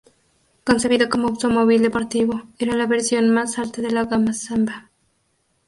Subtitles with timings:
[0.69, 4.89] Concebido como automóvil deportivo, era la versión más alta de la gama Samba.